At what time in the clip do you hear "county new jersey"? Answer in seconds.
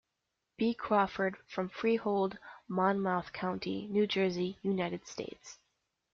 3.33-4.57